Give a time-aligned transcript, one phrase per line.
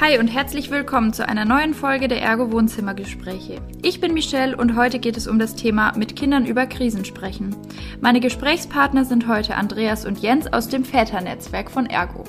[0.00, 3.62] Hi und herzlich willkommen zu einer neuen Folge der Ergo Wohnzimmergespräche.
[3.80, 7.54] Ich bin Michelle und heute geht es um das Thema mit Kindern über Krisen sprechen.
[8.00, 12.24] Meine Gesprächspartner sind heute Andreas und Jens aus dem Väternetzwerk von Ergo.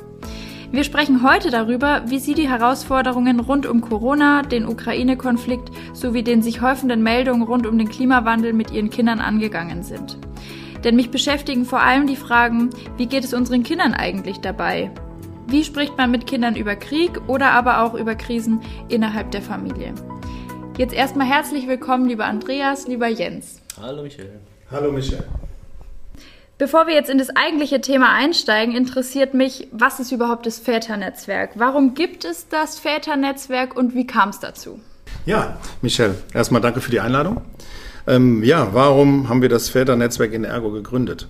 [0.71, 6.43] Wir sprechen heute darüber, wie Sie die Herausforderungen rund um Corona, den Ukraine-Konflikt sowie den
[6.43, 10.19] sich häufenden Meldungen rund um den Klimawandel mit Ihren Kindern angegangen sind.
[10.83, 14.91] Denn mich beschäftigen vor allem die Fragen, wie geht es unseren Kindern eigentlich dabei?
[15.47, 19.93] Wie spricht man mit Kindern über Krieg oder aber auch über Krisen innerhalb der Familie?
[20.75, 23.61] Jetzt erstmal herzlich willkommen, lieber Andreas, lieber Jens.
[23.79, 24.39] Hallo Michael.
[24.71, 25.23] Hallo Michelle.
[26.57, 31.51] Bevor wir jetzt in das eigentliche Thema einsteigen, interessiert mich, was ist überhaupt das Väternetzwerk?
[31.55, 34.79] Warum gibt es das Väternetzwerk und wie kam es dazu?
[35.27, 37.41] Ja, Michelle, erstmal danke für die Einladung.
[38.07, 41.27] Ähm, ja, warum haben wir das Väternetzwerk in Ergo gegründet?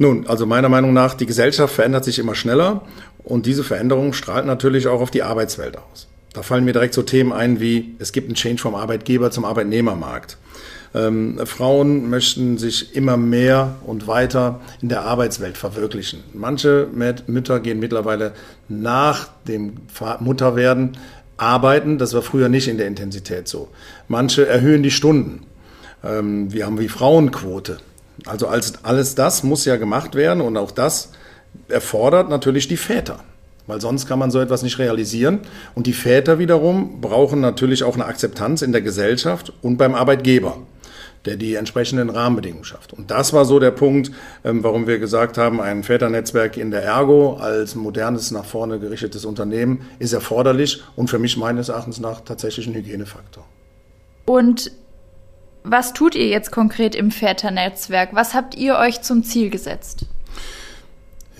[0.00, 2.82] Nun, also meiner Meinung nach, die Gesellschaft verändert sich immer schneller
[3.24, 6.08] und diese Veränderung strahlt natürlich auch auf die Arbeitswelt aus.
[6.32, 9.44] Da fallen mir direkt so Themen ein wie, es gibt einen Change vom Arbeitgeber zum
[9.44, 10.38] Arbeitnehmermarkt.
[10.94, 16.22] Ähm, Frauen möchten sich immer mehr und weiter in der Arbeitswelt verwirklichen.
[16.32, 16.88] Manche
[17.26, 18.32] Mütter gehen mittlerweile
[18.68, 19.74] nach dem
[20.20, 20.96] Mutterwerden
[21.36, 21.98] arbeiten.
[21.98, 23.68] Das war früher nicht in der Intensität so.
[24.08, 25.46] Manche erhöhen die Stunden.
[26.04, 27.78] Ähm, wir haben wie Frauenquote.
[28.26, 31.10] Also alles das muss ja gemacht werden und auch das
[31.70, 33.20] erfordert natürlich die Väter.
[33.66, 35.40] Weil sonst kann man so etwas nicht realisieren.
[35.74, 40.56] Und die Väter wiederum brauchen natürlich auch eine Akzeptanz in der Gesellschaft und beim Arbeitgeber,
[41.24, 42.92] der die entsprechenden Rahmenbedingungen schafft.
[42.92, 44.10] Und das war so der Punkt,
[44.44, 49.24] ähm, warum wir gesagt haben, ein Väternetzwerk in der Ergo als modernes, nach vorne gerichtetes
[49.24, 53.44] Unternehmen ist erforderlich und für mich meines Erachtens nach tatsächlich ein Hygienefaktor.
[54.24, 54.72] Und
[55.62, 58.10] was tut ihr jetzt konkret im Väternetzwerk?
[58.14, 60.06] Was habt ihr euch zum Ziel gesetzt?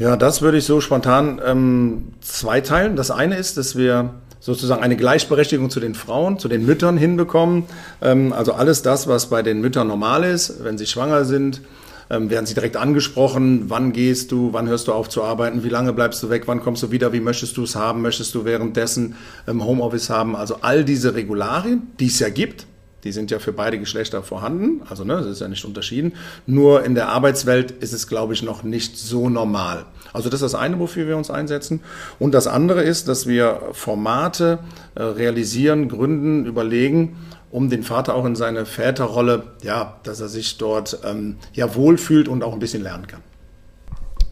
[0.01, 2.97] Ja, das würde ich so spontan ähm, zweiteilen.
[2.97, 7.65] Das eine ist, dass wir sozusagen eine Gleichberechtigung zu den Frauen, zu den Müttern hinbekommen.
[8.01, 11.61] Ähm, also alles das, was bei den Müttern normal ist, wenn sie schwanger sind,
[12.09, 15.69] ähm, werden sie direkt angesprochen, wann gehst du, wann hörst du auf zu arbeiten, wie
[15.69, 18.47] lange bleibst du weg, wann kommst du wieder, wie möchtest du es haben, möchtest du
[18.47, 20.34] währenddessen ähm, Homeoffice haben.
[20.34, 22.65] Also all diese Regularien, die es ja gibt,
[23.05, 26.12] die sind ja für beide Geschlechter vorhanden, also ne, das ist ja nicht unterschieden.
[26.47, 29.87] Nur in der Arbeitswelt ist es, glaube ich, noch nicht so normal.
[30.12, 31.81] Also das ist das eine, wofür wir uns einsetzen.
[32.19, 34.59] Und das andere ist, dass wir Formate
[34.94, 37.16] äh, realisieren, gründen, überlegen,
[37.50, 42.28] um den Vater auch in seine Väterrolle, ja, dass er sich dort ähm, ja wohlfühlt
[42.28, 43.21] und auch ein bisschen lernen kann.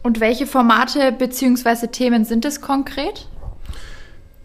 [0.01, 1.87] Und welche Formate bzw.
[1.87, 3.27] Themen sind es konkret?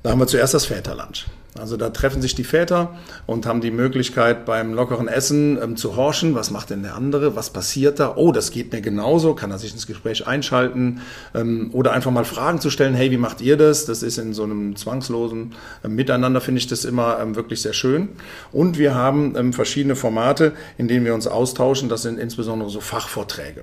[0.03, 1.27] Da haben wir zuerst das Väterland.
[1.57, 5.95] Also da treffen sich die Väter und haben die Möglichkeit beim lockeren Essen ähm, zu
[5.95, 9.53] horchen, was macht denn der andere, was passiert da, oh, das geht mir genauso, kann
[9.53, 11.01] er sich ins Gespräch einschalten?
[11.33, 13.85] Ähm, oder einfach mal Fragen zu stellen, hey, wie macht ihr das?
[13.85, 15.53] Das ist in so einem zwangslosen
[15.85, 18.09] äh, Miteinander, finde ich das immer ähm, wirklich sehr schön.
[18.51, 22.81] Und wir haben ähm, verschiedene Formate, in denen wir uns austauschen, das sind insbesondere so
[22.81, 23.63] Fachvorträge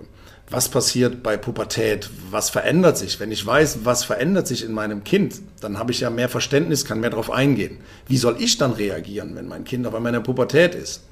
[0.52, 3.20] was passiert bei Pubertät, was verändert sich.
[3.22, 6.84] Wenn ich weiß, was verändert sich in meinem Kind, dann habe ich ja mehr Verständnis,
[6.84, 7.78] kann mehr darauf eingehen.
[8.08, 11.04] Wie soll ich dann reagieren, wenn mein Kind auf einmal in der Pubertät ist?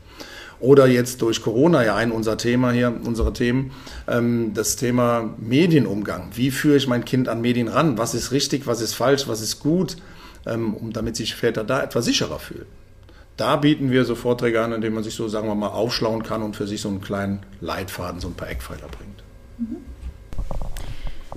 [0.60, 3.72] Oder jetzt durch Corona ja ein unser Thema hier, unsere Themen,
[4.10, 6.32] ähm, das Thema Medienumgang.
[6.34, 7.98] Wie führe ich mein Kind an Medien ran?
[7.98, 9.96] Was ist richtig, was ist falsch, was ist gut,
[10.46, 12.66] ähm, um, damit sich Väter da etwas sicherer fühlen.
[13.38, 16.24] Da bieten wir so Vorträge an, in denen man sich so, sagen wir mal, aufschlauen
[16.24, 19.24] kann und für sich so einen kleinen Leitfaden, so ein paar Eckpfeiler bringt.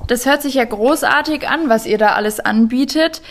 [0.06, 3.22] Das hört sich ja großartig an, was ihr da alles anbietet.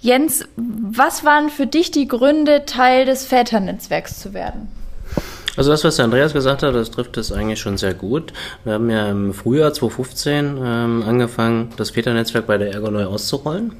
[0.00, 4.68] Jens, was waren für dich die Gründe, Teil des Väternetzwerks zu werden?
[5.58, 8.32] Also das, was der Andreas gesagt hat, das trifft es eigentlich schon sehr gut.
[8.62, 13.72] Wir haben ja im Frühjahr 2015 ähm, angefangen, das Väternetzwerk bei der Ergo neu auszurollen.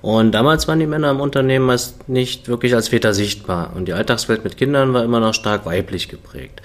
[0.00, 3.72] Und damals waren die Männer im Unternehmen meist nicht wirklich als Väter sichtbar.
[3.76, 6.62] Und die Alltagswelt mit Kindern war immer noch stark weiblich geprägt.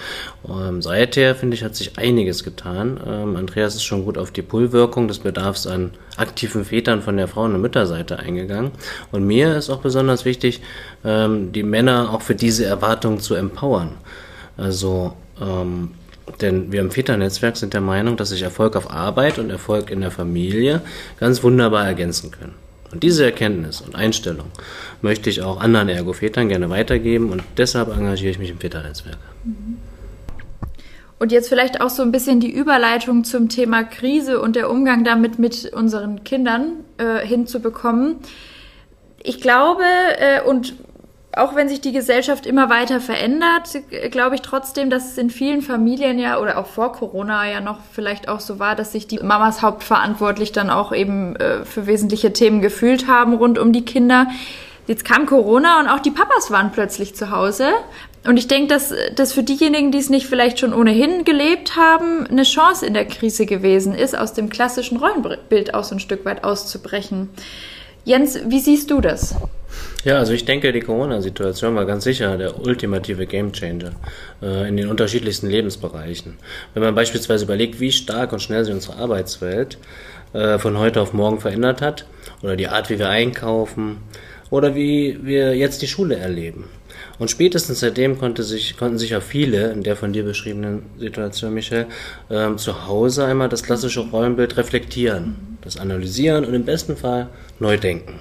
[0.48, 3.02] Ähm, seither, finde ich, hat sich einiges getan.
[3.06, 7.28] Ähm, Andreas ist schon gut auf die Pullwirkung des Bedarfs an aktiven Vätern von der
[7.28, 8.72] Frauen- und Mütterseite eingegangen.
[9.12, 10.62] Und mir ist auch besonders wichtig,
[11.04, 13.98] ähm, die Männer auch für diese Erwartungen zu empowern.
[14.58, 15.92] Also, ähm,
[16.42, 20.02] denn wir im Väternetzwerk sind der Meinung, dass sich Erfolg auf Arbeit und Erfolg in
[20.02, 20.82] der Familie
[21.20, 22.54] ganz wunderbar ergänzen können.
[22.92, 24.46] Und diese Erkenntnis und Einstellung
[25.02, 29.18] möchte ich auch anderen Ergo-Vätern gerne weitergeben und deshalb engagiere ich mich im Väternetzwerk.
[31.18, 35.04] Und jetzt vielleicht auch so ein bisschen die Überleitung zum Thema Krise und der Umgang
[35.04, 38.18] damit mit unseren Kindern äh, hinzubekommen.
[39.24, 39.84] Ich glaube
[40.20, 40.76] äh, und
[41.36, 43.70] auch wenn sich die Gesellschaft immer weiter verändert,
[44.12, 47.80] glaube ich trotzdem, dass es in vielen Familien ja oder auch vor Corona ja noch
[47.92, 52.34] vielleicht auch so war, dass sich die Mamas hauptverantwortlich dann auch eben äh, für wesentliche
[52.34, 54.28] Themen gefühlt haben rund um die Kinder.
[54.86, 57.70] Jetzt kam Corona und auch die Papas waren plötzlich zu Hause.
[58.26, 62.28] Und ich denke, dass das für diejenigen, die es nicht vielleicht schon ohnehin gelebt haben,
[62.28, 66.26] eine Chance in der Krise gewesen ist, aus dem klassischen Rollenbild auch so ein Stück
[66.26, 67.30] weit auszubrechen.
[68.06, 69.36] Jens, wie siehst du das?
[70.04, 73.94] Ja, also ich denke, die Corona-Situation war ganz sicher der ultimative Gamechanger
[74.42, 76.38] äh, in den unterschiedlichsten Lebensbereichen.
[76.74, 79.78] Wenn man beispielsweise überlegt, wie stark und schnell sich unsere Arbeitswelt
[80.34, 82.06] äh, von heute auf morgen verändert hat,
[82.42, 84.00] oder die Art, wie wir einkaufen,
[84.50, 86.66] oder wie wir jetzt die Schule erleben.
[87.18, 91.54] Und spätestens seitdem konnte sich, konnten sich auch viele in der von dir beschriebenen Situation,
[91.54, 91.86] Michel,
[92.30, 97.30] ähm, zu Hause einmal das klassische Rollenbild reflektieren, das analysieren und im besten Fall
[97.60, 98.20] neu denken.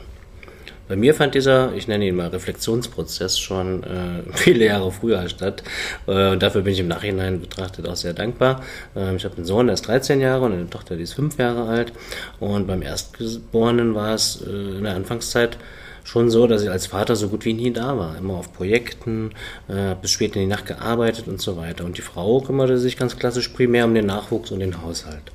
[0.92, 5.62] Bei mir fand dieser, ich nenne ihn mal Reflexionsprozess schon äh, viele Jahre früher statt.
[6.06, 8.62] Äh, und dafür bin ich im Nachhinein betrachtet auch sehr dankbar.
[8.94, 11.38] Äh, ich habe einen Sohn, der ist 13 Jahre und eine Tochter, die ist 5
[11.38, 11.94] Jahre alt.
[12.40, 15.56] Und beim Erstgeborenen war es äh, in der Anfangszeit
[16.04, 18.18] schon so, dass ich als Vater so gut wie nie da war.
[18.18, 19.30] Immer auf Projekten,
[19.68, 21.86] äh, bis spät in die Nacht gearbeitet und so weiter.
[21.86, 25.32] Und die Frau kümmerte sich ganz klassisch primär um den Nachwuchs und den Haushalt.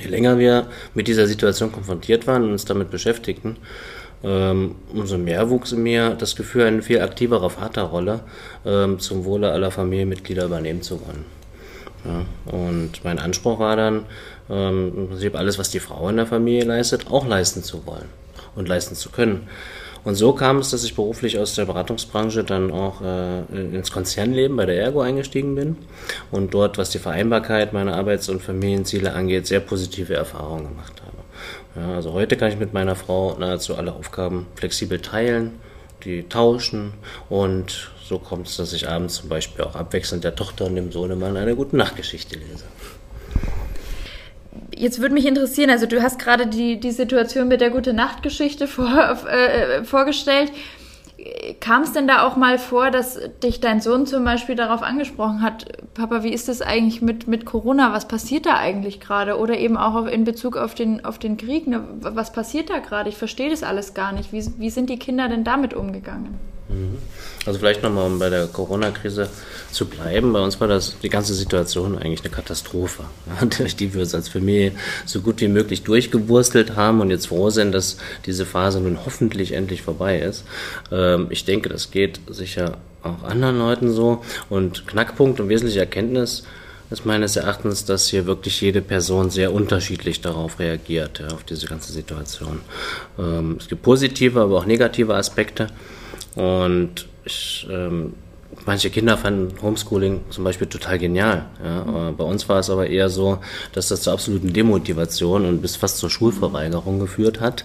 [0.00, 3.58] Je länger wir mit dieser Situation konfrontiert waren und uns damit beschäftigten,
[4.24, 8.20] ähm, umso mehr wuchs in mir das Gefühl, eine viel aktivere Vaterrolle
[8.64, 11.24] ähm, zum Wohle aller Familienmitglieder übernehmen zu wollen.
[12.04, 14.06] Ja, und mein Anspruch war dann,
[14.50, 18.08] ähm, im Prinzip alles, was die Frau in der Familie leistet, auch leisten zu wollen
[18.54, 19.48] und leisten zu können.
[20.04, 24.54] Und so kam es, dass ich beruflich aus der Beratungsbranche dann auch äh, ins Konzernleben
[24.54, 25.76] bei der Ergo eingestiegen bin
[26.30, 31.03] und dort, was die Vereinbarkeit meiner Arbeits- und Familienziele angeht, sehr positive Erfahrungen gemacht habe.
[31.76, 35.58] Ja, also heute kann ich mit meiner Frau nahezu alle Aufgaben flexibel teilen,
[36.04, 36.92] die tauschen
[37.28, 40.92] und so kommt es, dass ich abends zum Beispiel auch abwechselnd der Tochter und dem
[40.92, 42.64] Sohnemann eine gute Nachtgeschichte lese.
[44.76, 48.68] Jetzt würde mich interessieren, also du hast gerade die, die Situation mit der gute Nachtgeschichte
[48.68, 50.52] vor, äh, vorgestellt.
[51.60, 55.40] Kam es denn da auch mal vor, dass dich dein Sohn zum Beispiel darauf angesprochen
[55.40, 57.94] hat, Papa, wie ist das eigentlich mit, mit Corona?
[57.94, 59.38] Was passiert da eigentlich gerade?
[59.38, 61.82] Oder eben auch in Bezug auf den, auf den Krieg, ne?
[62.00, 63.08] was passiert da gerade?
[63.08, 64.32] Ich verstehe das alles gar nicht.
[64.32, 66.38] Wie, wie sind die Kinder denn damit umgegangen?
[66.68, 66.98] Mhm.
[67.46, 69.28] Also vielleicht nochmal, um bei der Corona-Krise
[69.70, 70.32] zu bleiben.
[70.32, 73.04] Bei uns war das die ganze Situation eigentlich eine Katastrophe,
[73.58, 74.72] durch die wir uns als Familie
[75.04, 79.52] so gut wie möglich durchgewurstelt haben und jetzt froh sind, dass diese Phase nun hoffentlich
[79.52, 80.44] endlich vorbei ist.
[80.90, 84.22] Ähm, ich denke, das geht sicher auch anderen Leuten so.
[84.48, 86.44] Und Knackpunkt und wesentliche Erkenntnis
[86.90, 91.92] ist meines Erachtens, dass hier wirklich jede Person sehr unterschiedlich darauf reagiert, auf diese ganze
[91.92, 92.60] Situation.
[93.18, 95.66] Ähm, es gibt positive, aber auch negative Aspekte.
[96.36, 98.14] Und ich, ähm,
[98.66, 101.46] manche Kinder fanden Homeschooling zum Beispiel total genial.
[101.64, 102.12] Ja.
[102.16, 103.38] Bei uns war es aber eher so,
[103.72, 107.64] dass das zur absoluten Demotivation und bis fast zur Schulverweigerung geführt hat.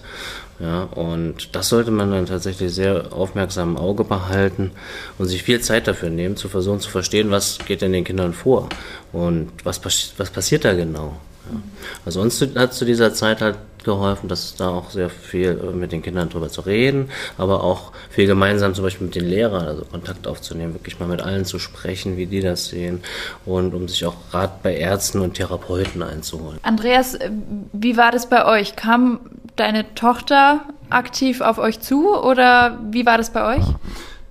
[0.60, 4.72] Ja, und das sollte man dann tatsächlich sehr aufmerksam im Auge behalten
[5.16, 8.34] und sich viel Zeit dafür nehmen, zu versuchen zu verstehen, was geht denn den Kindern
[8.34, 8.68] vor
[9.12, 9.80] und was,
[10.18, 11.18] was passiert da genau.
[11.52, 11.60] Ja.
[12.04, 15.92] Also uns hat zu dieser Zeit halt geholfen, dass da auch sehr viel äh, mit
[15.92, 19.84] den Kindern drüber zu reden, aber auch viel gemeinsam zum Beispiel mit den Lehrern, also
[19.84, 23.00] Kontakt aufzunehmen, wirklich mal mit allen zu sprechen, wie die das sehen
[23.44, 26.58] und um sich auch Rat bei Ärzten und Therapeuten einzuholen.
[26.62, 27.30] Andreas, äh,
[27.72, 28.76] wie war das bei euch?
[28.76, 29.20] Kam
[29.56, 33.64] deine Tochter aktiv auf euch zu oder wie war das bei euch?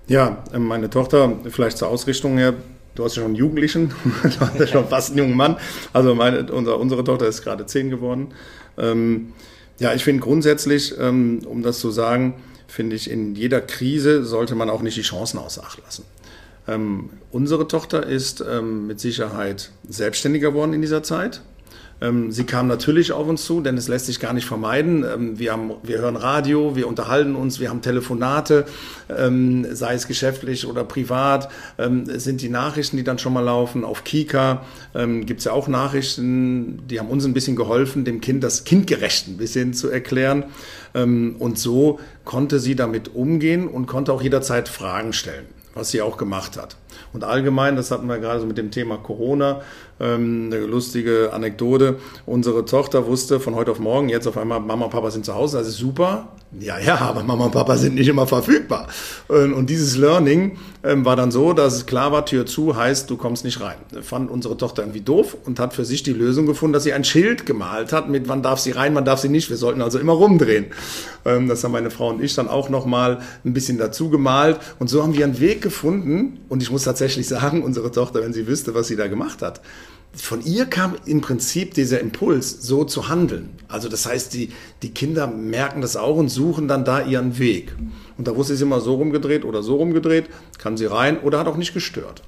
[0.08, 2.54] Ja, ähm, meine Tochter, vielleicht zur Ausrichtung her,
[3.00, 5.58] du hast ja schon einen Jugendlichen, du hast ja schon fast einen jungen Mann.
[5.94, 8.28] Also meine, unsere, unsere Tochter ist gerade zehn geworden.
[8.78, 9.34] Ähm,
[9.80, 12.36] ja, ich finde grundsätzlich, ähm, um das zu sagen,
[12.68, 16.04] finde ich, in jeder Krise sollte man auch nicht die Chancen außer Acht lassen.
[16.68, 21.42] Ähm, unsere Tochter ist ähm, mit Sicherheit selbstständiger geworden in dieser Zeit.
[22.02, 25.04] Ähm, sie kam natürlich auf uns zu, denn es lässt sich gar nicht vermeiden.
[25.04, 28.66] Ähm, wir, haben, wir hören Radio, wir unterhalten uns, wir haben Telefonate,
[29.10, 31.50] ähm, sei es geschäftlich oder privat.
[31.78, 33.84] Sind die Nachrichten, die dann schon mal laufen.
[33.84, 38.44] Auf Kika gibt es ja auch Nachrichten, die haben uns ein bisschen geholfen, dem Kind
[38.44, 40.46] das kindgerecht ein bisschen zu erklären.
[40.94, 46.18] Und so konnte sie damit umgehen und konnte auch jederzeit Fragen stellen, was sie auch
[46.18, 46.76] gemacht hat.
[47.14, 49.62] Und allgemein, das hatten wir gerade so mit dem Thema Corona,
[50.00, 51.98] ähm, eine lustige Anekdote.
[52.26, 55.36] Unsere Tochter wusste von heute auf morgen, jetzt auf einmal, Mama und Papa sind zu
[55.36, 56.30] Hause, das ist super.
[56.60, 58.88] Ja, ja, aber Mama und Papa sind nicht immer verfügbar.
[59.28, 63.18] Und dieses Learning ähm, war dann so, dass es klar war, Tür zu heißt, du
[63.18, 63.78] kommst nicht rein.
[64.02, 67.04] Fand unsere Tochter irgendwie doof und hat für sich die Lösung gefunden, dass sie ein
[67.04, 69.50] Schild gemalt hat mit wann darf sie rein, wann darf sie nicht.
[69.50, 70.68] Wir sollten also immer rumdrehen.
[71.26, 74.58] Ähm, das haben meine Frau und ich dann auch nochmal ein bisschen dazu gemalt.
[74.80, 76.40] Und so haben wir einen Weg gefunden.
[76.50, 79.62] Und ich muss tatsächlich sagen, unsere Tochter, wenn sie wüsste, was sie da gemacht hat,
[80.14, 83.50] von ihr kam im Prinzip dieser Impuls, so zu handeln.
[83.68, 84.52] Also das heißt, die,
[84.82, 87.76] die Kinder merken das auch und suchen dann da ihren Weg.
[88.18, 90.26] Und da wusste sie immer so rumgedreht oder so rumgedreht,
[90.58, 92.24] kann sie rein oder hat auch nicht gestört.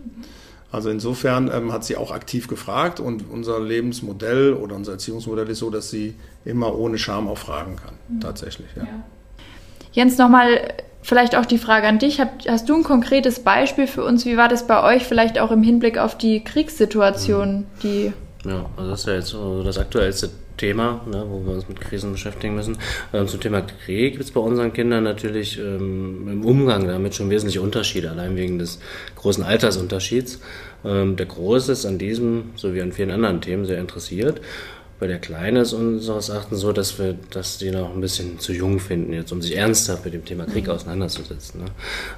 [0.72, 5.60] Also insofern ähm, hat sie auch aktiv gefragt und unser Lebensmodell oder unser Erziehungsmodell ist
[5.60, 7.96] so, dass sie immer ohne Scham auch fragen kann.
[8.08, 8.22] Mhm.
[8.22, 8.84] Tatsächlich, ja.
[8.84, 9.04] ja.
[9.92, 12.22] Jens, nochmal vielleicht auch die Frage an dich.
[12.48, 14.26] Hast du ein konkretes Beispiel für uns?
[14.26, 17.66] Wie war das bei euch vielleicht auch im Hinblick auf die Kriegssituation, mhm.
[17.84, 18.14] die
[18.46, 21.80] ja, also das ist ja jetzt so das aktuellste Thema, ne, wo wir uns mit
[21.80, 22.78] Krisen beschäftigen müssen.
[23.14, 27.30] Ähm, zum Thema Krieg gibt es bei unseren Kindern natürlich ähm, im Umgang damit schon
[27.30, 28.80] wesentliche Unterschiede, allein wegen des
[29.16, 30.40] großen Altersunterschieds.
[30.84, 34.42] Ähm, der Große ist an diesem, so wie an vielen anderen Themen, sehr interessiert.
[35.02, 38.54] Bei der Kleine ist unseres Erachtens so, dass wir, dass die noch ein bisschen zu
[38.54, 40.74] jung finden, jetzt um sich ernsthaft mit dem Thema Krieg mhm.
[40.74, 41.64] auseinanderzusetzen.
[41.64, 41.72] Ne?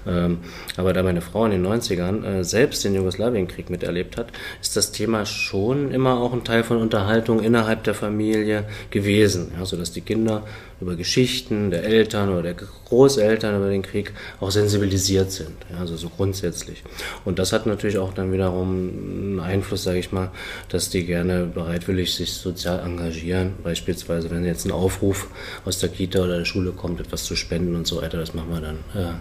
[0.05, 0.39] Ähm,
[0.75, 4.91] aber da meine Frau in den 90ern äh, selbst den Jugoslawienkrieg miterlebt hat, ist das
[4.91, 10.01] Thema schon immer auch ein Teil von Unterhaltung innerhalb der Familie gewesen, ja, sodass die
[10.01, 10.43] Kinder
[10.81, 12.55] über Geschichten der Eltern oder der
[12.89, 14.11] Großeltern über den Krieg
[14.41, 16.83] auch sensibilisiert sind, ja, also so grundsätzlich.
[17.23, 20.31] Und das hat natürlich auch dann wiederum Einfluss, sage ich mal,
[20.69, 25.27] dass die gerne bereitwillig sich sozial engagieren, beispielsweise wenn jetzt ein Aufruf
[25.65, 28.49] aus der Kita oder der Schule kommt, etwas zu spenden und so weiter, das machen
[28.51, 29.13] wir dann äh,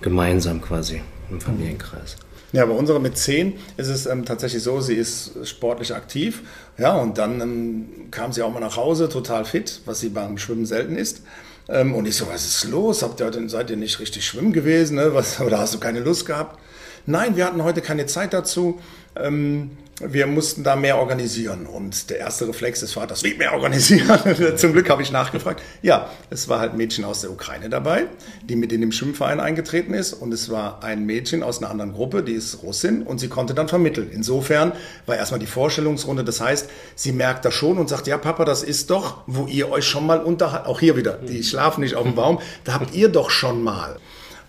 [0.00, 2.16] gemeinsam quasi im Familienkreis.
[2.52, 6.42] Ja, bei unserer mit 10 ist es ähm, tatsächlich so, sie ist sportlich aktiv.
[6.78, 10.38] Ja, und dann ähm, kam sie auch mal nach Hause, total fit, was sie beim
[10.38, 11.22] Schwimmen selten ist.
[11.68, 13.02] Ähm, und ich so, was ist los?
[13.02, 14.96] Habt ihr heute, seid ihr nicht richtig schwimmen gewesen?
[14.96, 15.12] Ne?
[15.12, 16.58] Was, oder hast du keine Lust gehabt?
[17.04, 18.80] Nein, wir hatten heute keine Zeit dazu.
[19.16, 21.66] Ähm, wir mussten da mehr organisieren.
[21.66, 24.06] Und der erste Reflex des Vaters, wie mehr organisieren?
[24.56, 25.62] Zum Glück habe ich nachgefragt.
[25.82, 28.06] Ja, es war halt Mädchen aus der Ukraine dabei,
[28.44, 30.12] die mit in den Schwimmverein eingetreten ist.
[30.12, 33.54] Und es war ein Mädchen aus einer anderen Gruppe, die ist Russin und sie konnte
[33.54, 34.10] dann vermitteln.
[34.12, 34.72] Insofern
[35.06, 36.22] war erstmal die Vorstellungsrunde.
[36.22, 39.70] Das heißt, sie merkt das schon und sagt, ja Papa, das ist doch, wo ihr
[39.70, 42.94] euch schon mal unterhalten, auch hier wieder, die schlafen nicht auf dem Baum, da habt
[42.94, 43.98] ihr doch schon mal.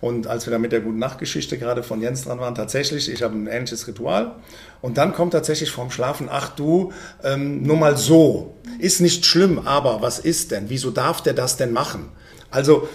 [0.02, 3.22] Und als wir da mit der guten Nachtgeschichte gerade von Jens dran waren, tatsächlich, ich
[3.22, 4.36] habe ein ähnliches Ritual.
[4.82, 8.56] Und dann kommt tatsächlich vorm Schlafen, ach du, ähm, nur mal so.
[8.80, 10.70] Ist nicht schlimm, aber was ist denn?
[10.70, 12.10] Wieso darf der das denn machen?
[12.50, 12.88] Also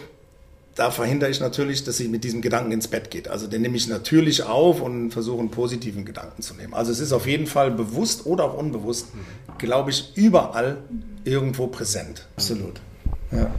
[0.75, 3.29] da verhindere ich natürlich, dass sie mit diesem Gedanken ins Bett geht.
[3.29, 6.75] Also den nehme ich natürlich auf und versuche einen positiven Gedanken zu nehmen.
[6.75, 9.09] Also es ist auf jeden Fall bewusst oder auch unbewusst,
[9.59, 10.79] glaube ich, überall
[11.25, 12.27] irgendwo präsent.
[12.37, 12.81] Absolut.
[13.31, 13.51] Ja.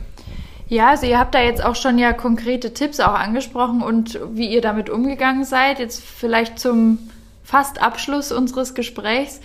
[0.68, 4.48] Ja, also ihr habt da jetzt auch schon ja konkrete Tipps auch angesprochen und wie
[4.48, 5.80] ihr damit umgegangen seid.
[5.80, 6.98] Jetzt vielleicht zum
[7.44, 9.42] fast Abschluss unseres Gesprächs.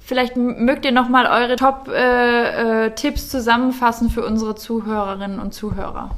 [0.00, 6.10] Vielleicht mögt ihr noch mal eure Top-Tipps äh, äh, zusammenfassen für unsere Zuhörerinnen und Zuhörer.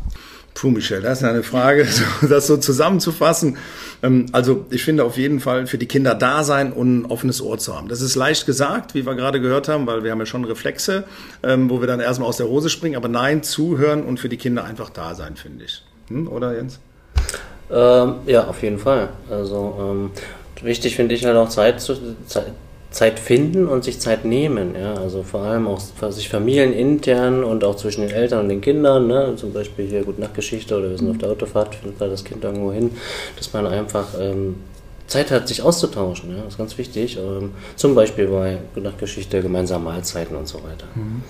[0.57, 1.87] Puh, Michel, das ist eine Frage,
[2.29, 3.59] das so zusammenzufassen.
[4.03, 7.43] Ähm, also ich finde auf jeden Fall für die Kinder da sein und ein offenes
[7.43, 7.89] Ohr zu haben.
[7.89, 11.05] Das ist leicht gesagt, wie wir gerade gehört haben, weil wir haben ja schon Reflexe,
[11.43, 12.97] ähm, wo wir dann erstmal aus der Hose springen.
[12.97, 15.83] Aber nein, zuhören und für die Kinder einfach da sein, finde ich.
[16.09, 16.81] Hm, oder Jens?
[17.71, 19.11] Ähm, ja, auf jeden Fall.
[19.31, 20.11] Also ähm,
[20.65, 21.97] wichtig finde ich halt auch Zeit, zu,
[22.27, 22.47] Zeit
[22.97, 24.75] Zeit finden und sich Zeit nehmen.
[24.75, 24.95] Ja?
[24.95, 29.07] Also vor allem auch sich familienintern und auch zwischen den Eltern und den Kindern.
[29.07, 29.35] Ne?
[29.37, 32.43] Zum Beispiel hier Gut Nachtgeschichte oder wir sind auf der Autofahrt, findet da das Kind
[32.43, 32.93] irgendwo hin,
[33.37, 34.57] dass man einfach ähm,
[35.09, 36.31] Zeit hat, sich auszutauschen.
[36.31, 36.43] Ja?
[36.45, 37.19] Das ist ganz wichtig.
[37.19, 40.87] Ähm, zum Beispiel bei Gut Nachtgeschichte, gemeinsame Mahlzeiten und so weiter.
[40.95, 41.23] Mhm.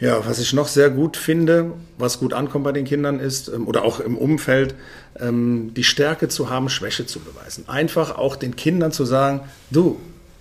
[0.00, 3.68] Ja, was ich noch sehr gut finde, was gut ankommt bei den Kindern ist, ähm,
[3.68, 4.74] oder auch im Umfeld,
[5.20, 7.64] ähm, die Stärke zu haben, Schwäche zu beweisen.
[7.68, 9.98] Einfach auch den Kindern zu sagen, du,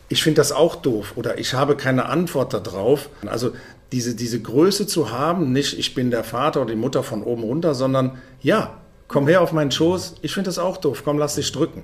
[0.09, 3.09] ich finde das auch doof oder ich habe keine Antwort darauf.
[3.25, 3.51] Also
[3.91, 7.43] diese, diese Größe zu haben, nicht ich bin der Vater oder die Mutter von oben
[7.43, 11.35] runter, sondern ja, komm her auf meinen Schoß, ich finde das auch doof, komm, lass
[11.35, 11.83] dich drücken.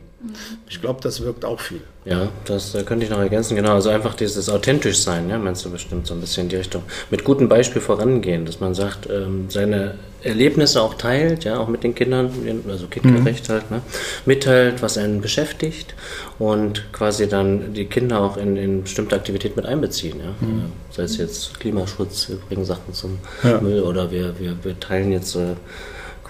[0.68, 1.82] Ich glaube, das wirkt auch viel.
[2.04, 3.74] Ja, das äh, könnte ich noch ergänzen, genau.
[3.74, 6.82] Also einfach dieses authentisch sein, ja, meinst du bestimmt so ein bisschen in die Richtung.
[7.12, 11.84] Mit gutem Beispiel vorangehen, dass man sagt, ähm, seine Erlebnisse auch teilt, ja, auch mit
[11.84, 12.32] den Kindern,
[12.68, 13.54] also kindgerecht mhm.
[13.54, 13.82] halt, ne,
[14.26, 15.94] mitteilt, was einen beschäftigt
[16.40, 20.48] und quasi dann die Kinder auch in, in bestimmte Aktivitäten mit einbeziehen, ja.
[20.48, 20.72] Mhm.
[20.90, 23.62] Sei es jetzt Klimaschutz, wir bringen Sachen zum ja.
[23.62, 25.56] Müll oder wir, wir, wir teilen jetzt äh,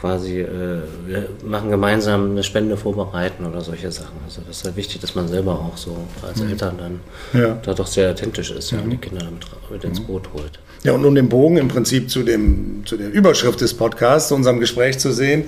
[0.02, 4.18] quasi, äh, wir machen gemeinsam eine Spende vorbereiten oder solche Sachen.
[4.26, 5.96] Also das ist halt wichtig, dass man selber auch so
[6.28, 6.50] als mhm.
[6.50, 7.60] Eltern dann ja.
[7.64, 10.06] da doch sehr authentisch ist, ja, und die Kinder mit, mit ins mhm.
[10.06, 10.60] Boot holt.
[10.84, 14.36] Ja, und um den Bogen im Prinzip zu, dem, zu der Überschrift des Podcasts, zu
[14.36, 15.46] unserem Gespräch zu sehen,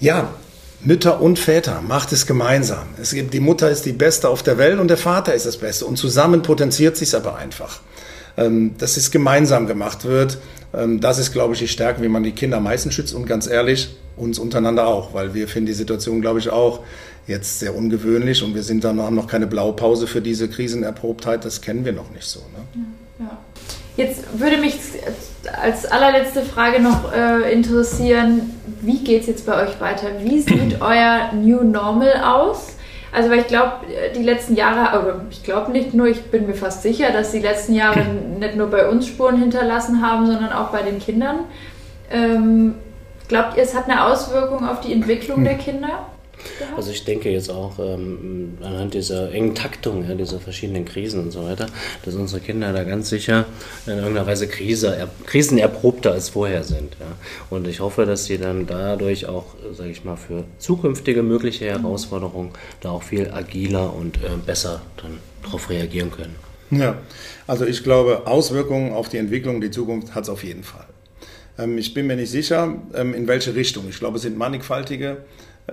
[0.00, 0.30] ja,
[0.82, 2.88] Mütter und Väter, macht es gemeinsam.
[3.00, 5.58] Es gibt, die Mutter ist die Beste auf der Welt und der Vater ist das
[5.58, 5.84] Beste.
[5.84, 7.80] Und zusammen potenziert sich aber einfach.
[8.40, 10.38] Ähm, dass es gemeinsam gemacht wird,
[10.72, 13.26] ähm, das ist, glaube ich, die Stärke, wie man die Kinder am meisten schützt und
[13.26, 16.80] ganz ehrlich, uns untereinander auch, weil wir finden die Situation, glaube ich, auch
[17.26, 21.60] jetzt sehr ungewöhnlich und wir sind dann haben noch keine Blaupause für diese Krisenerprobtheit, das
[21.60, 22.40] kennen wir noch nicht so.
[22.40, 22.84] Ne?
[23.20, 23.38] Ja.
[23.96, 24.78] Jetzt würde mich
[25.62, 30.08] als allerletzte Frage noch äh, interessieren, wie geht es jetzt bei euch weiter?
[30.22, 32.76] Wie sieht euer New Normal aus?
[33.12, 33.72] Also, weil ich glaube,
[34.14, 37.40] die letzten Jahre, oder ich glaube nicht nur, ich bin mir fast sicher, dass die
[37.40, 38.04] letzten Jahre
[38.38, 41.40] nicht nur bei uns Spuren hinterlassen haben, sondern auch bei den Kindern.
[42.10, 42.76] Ähm,
[43.28, 46.06] glaubt ihr, es hat eine Auswirkung auf die Entwicklung der Kinder?
[46.60, 46.76] Gehabt?
[46.76, 51.32] Also ich denke jetzt auch ähm, anhand dieser engen Taktung, ja, dieser verschiedenen Krisen und
[51.32, 51.66] so weiter,
[52.04, 53.46] dass unsere Kinder da ganz sicher
[53.86, 56.96] in irgendeiner Weise Krise, er, krisenerprobter als vorher sind.
[57.00, 57.06] Ja.
[57.50, 62.52] Und ich hoffe, dass sie dann dadurch auch, sage ich mal, für zukünftige mögliche Herausforderungen
[62.80, 66.36] da auch viel agiler und äh, besser dann darauf reagieren können.
[66.70, 66.98] Ja,
[67.48, 70.86] also ich glaube, Auswirkungen auf die Entwicklung, die Zukunft hat es auf jeden Fall.
[71.58, 73.86] Ähm, ich bin mir nicht sicher, ähm, in welche Richtung.
[73.88, 75.18] Ich glaube, es sind mannigfaltige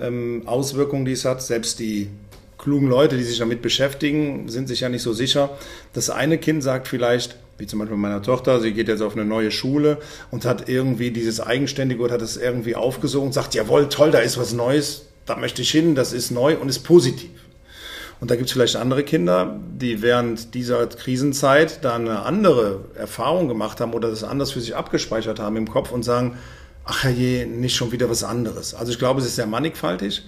[0.02, 1.42] ähm, Auswirkungen, die es hat.
[1.42, 2.10] Selbst die
[2.58, 5.58] klugen Leute, die sich damit beschäftigen, sind sich ja nicht so sicher.
[5.94, 9.26] Das eine Kind sagt vielleicht, wie zum Beispiel meiner Tochter, sie geht jetzt auf eine
[9.26, 9.98] neue Schule
[10.32, 14.20] und hat irgendwie dieses Eigenständige oder hat es irgendwie aufgesogen und sagt, jawohl, toll, da
[14.20, 17.32] ist was Neues, da möchte ich hin, das ist neu und ist positiv.
[18.20, 23.48] Und da gibt es vielleicht andere Kinder, die während dieser Krisenzeit da eine andere Erfahrung
[23.48, 26.38] gemacht haben oder das anders für sich abgespeichert haben im Kopf und sagen,
[26.88, 28.74] ach je, nicht schon wieder was anderes.
[28.74, 30.24] Also ich glaube, es ist sehr mannigfaltig.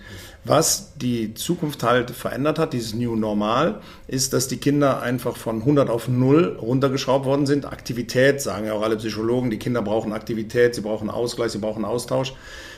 [0.45, 5.57] Was die Zukunft halt verändert hat, dieses New Normal, ist, dass die Kinder einfach von
[5.57, 7.65] 100 auf 0 runtergeschraubt worden sind.
[7.65, 11.83] Aktivität, sagen ja auch alle Psychologen, die Kinder brauchen Aktivität, sie brauchen Ausgleich, sie brauchen
[11.83, 12.33] Austausch,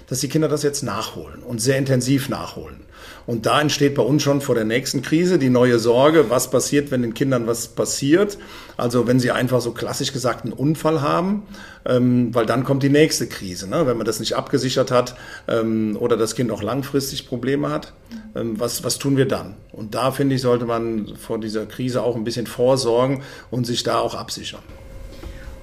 [0.08, 2.82] dass die Kinder das jetzt nachholen und sehr intensiv nachholen.
[3.28, 6.92] Und da entsteht bei uns schon vor der nächsten Krise die neue Sorge, was passiert,
[6.92, 8.38] wenn den Kindern was passiert.
[8.82, 11.44] Also wenn sie einfach so klassisch gesagt einen Unfall haben,
[11.86, 13.70] ähm, weil dann kommt die nächste Krise.
[13.70, 13.86] Ne?
[13.86, 15.14] Wenn man das nicht abgesichert hat
[15.48, 17.94] ähm, oder das Kind auch langfristig Probleme hat,
[18.36, 19.54] ähm, was, was tun wir dann?
[19.72, 23.22] Und da finde ich, sollte man vor dieser Krise auch ein bisschen vorsorgen
[23.52, 24.64] und sich da auch absichern.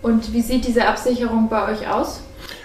[0.01, 2.21] Und wie sieht diese Absicherung bei euch aus?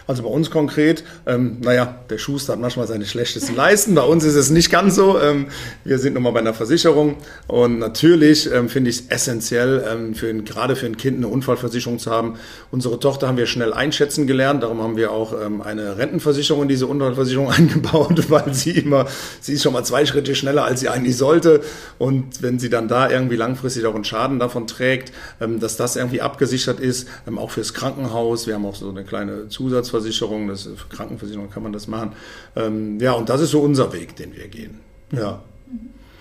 [0.08, 3.96] Also bei uns konkret, ähm, naja, der Schuster hat manchmal seine schlechtesten Leisten.
[3.96, 5.20] Bei uns ist es nicht ganz so.
[5.20, 5.48] Ähm,
[5.84, 7.16] wir sind nochmal bei einer Versicherung
[7.48, 11.28] und natürlich ähm, finde ich es essentiell, ähm, für ein, gerade für ein Kind eine
[11.28, 12.36] Unfallversicherung zu haben.
[12.72, 14.64] Unsere Tochter haben wir schnell einschätzen gelernt.
[14.64, 19.06] Darum haben wir auch ähm, eine Rentenversicherung in diese Unfallversicherung eingebaut, weil sie immer,
[19.40, 21.62] sie ist schon mal zwei Schritte schneller, als sie eigentlich sollte.
[21.98, 25.96] Und wenn sie dann da irgendwie langfristig auch einen Schaden davon trägt, ähm, dass das
[25.96, 28.48] irgendwie abgesichert ist, auch fürs Krankenhaus.
[28.48, 32.14] Wir haben auch so eine kleine Zusatz Krankenversicherung, das, für Krankenversicherung kann man das machen.
[32.56, 34.80] Ähm, ja, und das ist so unser Weg, den wir gehen.
[35.12, 35.42] Ja.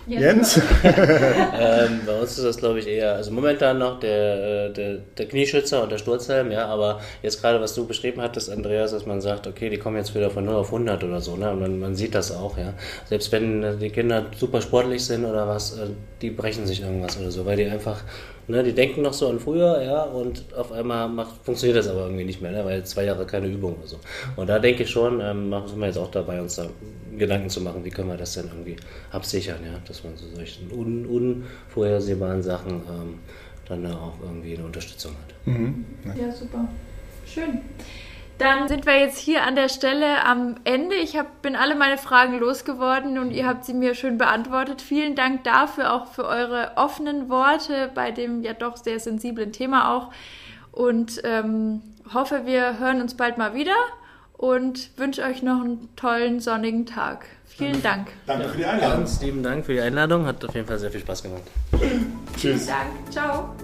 [0.06, 0.56] Jens?
[0.82, 5.28] ähm, bei uns ist das, glaube ich, eher, also momentan noch der, äh, der, der
[5.28, 9.20] Knieschützer und der Sturzhelm, ja, aber jetzt gerade, was du beschrieben hattest, Andreas, dass man
[9.20, 11.78] sagt, okay, die kommen jetzt wieder von 0 auf 100 oder so, ne, und man,
[11.78, 12.74] man sieht das auch, ja.
[13.08, 15.86] Selbst wenn die Kinder super sportlich sind oder was, äh,
[16.20, 18.02] die brechen sich irgendwas oder so, weil die einfach
[18.48, 22.02] Ne, die denken noch so an früher, ja, und auf einmal macht, funktioniert das aber
[22.06, 23.98] irgendwie nicht mehr, ne, weil zwei Jahre keine Übung oder so.
[24.34, 26.66] Und da denke ich schon, ähm, sind wir jetzt auch dabei, uns da
[27.16, 28.76] Gedanken zu machen, wie können wir das denn irgendwie
[29.12, 33.18] absichern, ja, dass man so solchen un unvorhersehbaren Sachen ähm,
[33.68, 35.46] dann auch irgendwie eine Unterstützung hat.
[35.46, 35.84] Mhm.
[36.18, 36.66] Ja, super.
[37.24, 37.60] Schön.
[38.38, 40.96] Dann sind wir jetzt hier an der Stelle am Ende.
[40.96, 44.82] Ich hab, bin alle meine Fragen losgeworden und ihr habt sie mir schön beantwortet.
[44.82, 49.94] Vielen Dank dafür, auch für eure offenen Worte bei dem ja doch sehr sensiblen Thema
[49.94, 50.10] auch.
[50.72, 53.76] Und ähm, hoffe, wir hören uns bald mal wieder
[54.32, 57.26] und wünsche euch noch einen tollen sonnigen Tag.
[57.46, 58.08] Vielen Dank.
[58.26, 58.98] Danke für die Einladung.
[58.98, 60.26] Ganz lieben Dank für die Einladung.
[60.26, 61.42] Hat auf jeden Fall sehr viel Spaß gemacht.
[62.36, 62.36] Tschüss.
[62.36, 63.12] Vielen Dank.
[63.12, 63.54] Ciao.